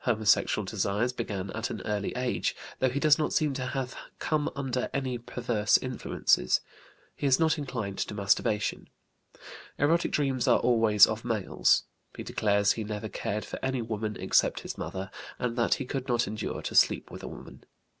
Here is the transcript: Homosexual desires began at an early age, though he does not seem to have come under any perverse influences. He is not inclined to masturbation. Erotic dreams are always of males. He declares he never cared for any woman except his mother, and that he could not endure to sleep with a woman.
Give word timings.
Homosexual 0.05 0.65
desires 0.65 1.13
began 1.13 1.51
at 1.51 1.69
an 1.69 1.83
early 1.85 2.11
age, 2.15 2.55
though 2.79 2.89
he 2.89 2.99
does 2.99 3.19
not 3.19 3.33
seem 3.33 3.53
to 3.53 3.67
have 3.67 3.95
come 4.17 4.49
under 4.55 4.89
any 4.95 5.19
perverse 5.19 5.77
influences. 5.77 6.59
He 7.15 7.27
is 7.27 7.39
not 7.39 7.59
inclined 7.59 7.99
to 7.99 8.15
masturbation. 8.15 8.89
Erotic 9.77 10.09
dreams 10.11 10.47
are 10.47 10.57
always 10.57 11.05
of 11.05 11.23
males. 11.23 11.83
He 12.17 12.23
declares 12.23 12.71
he 12.71 12.83
never 12.83 13.09
cared 13.09 13.45
for 13.45 13.59
any 13.63 13.83
woman 13.83 14.17
except 14.19 14.61
his 14.61 14.75
mother, 14.75 15.11
and 15.37 15.55
that 15.55 15.75
he 15.75 15.85
could 15.85 16.07
not 16.07 16.25
endure 16.25 16.63
to 16.63 16.73
sleep 16.73 17.11
with 17.11 17.21
a 17.21 17.27
woman. 17.27 17.63